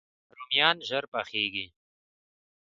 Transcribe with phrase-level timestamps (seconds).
[0.37, 1.65] رومیان ژر پخیږي